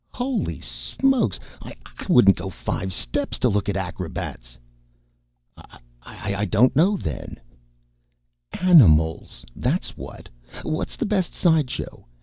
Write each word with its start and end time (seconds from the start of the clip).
"Holy 0.15 0.59
Smokes! 0.59 1.39
I 1.61 1.75
wouldn't 2.09 2.35
go 2.35 2.49
five 2.49 2.91
steps 2.91 3.37
to 3.37 3.49
look 3.49 3.69
at 3.69 3.77
acrobats." 3.77 4.57
"I 6.03 6.45
don't 6.45 6.75
know 6.75 6.97
then." 6.97 7.39
"Animals, 8.59 9.45
that's 9.55 9.89
what! 9.95 10.27
What's 10.63 10.95
the 10.95 11.05
best 11.05 11.35
side 11.35 11.69
show? 11.69 12.07